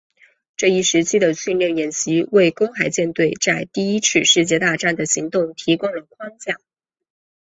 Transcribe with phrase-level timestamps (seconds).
[0.57, 6.57] 这一时期的训练演习为公海舰队在第一次世界大战的行动提供了框架。